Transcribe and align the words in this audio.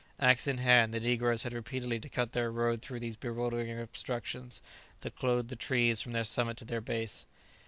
Axe 0.19 0.47
in 0.47 0.57
hand, 0.57 0.95
the 0.95 0.99
negroes 0.99 1.43
had 1.43 1.53
repeatedly 1.53 1.99
to 1.99 2.09
cut 2.09 2.31
their 2.31 2.51
road 2.51 2.81
through 2.81 2.99
these 3.01 3.15
bewildering 3.17 3.79
obstructions 3.79 4.59
that 5.01 5.15
clothed 5.15 5.49
the 5.49 5.55
trees 5.55 6.01
from 6.01 6.13
their 6.13 6.23
summit 6.23 6.57
to 6.57 6.65
their 6.65 6.81
base. 6.81 7.27